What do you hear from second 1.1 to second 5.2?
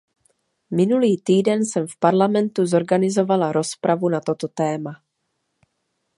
týden jsem v Parlamentu zorganizovala rozpravu na toto téma.